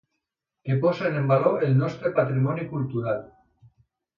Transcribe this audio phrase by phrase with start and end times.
[0.69, 3.21] Que posen en valor el nostre patrimoni cultural.